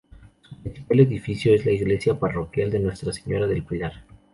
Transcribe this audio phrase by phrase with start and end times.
[0.41, 4.03] Su principal edificio es la iglesia parroquial de Nuestra Señora del Pilar.